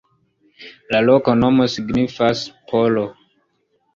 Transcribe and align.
La 0.93 1.01
loknomo 1.09 1.67
signifas: 1.75 2.43
polo. 2.71 3.03